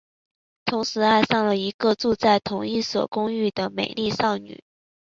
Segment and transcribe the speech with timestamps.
[0.65, 4.63] 同时爱上了一个住在同一所公寓的美丽少女。